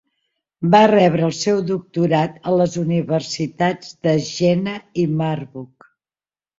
Va 0.75 0.79
rebre 0.91 1.23
el 1.27 1.35
seu 1.39 1.59
doctorat 1.73 2.41
a 2.49 2.55
les 2.63 2.79
universitats 2.87 3.95
de 4.09 4.19
Jena 4.35 4.77
i 5.07 5.11
Marburg. 5.25 5.93